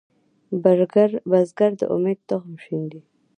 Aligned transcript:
بزګر 1.33 1.71
د 1.79 1.81
امید 1.95 2.19
تخم 2.29 2.53
شیندي 2.63 3.01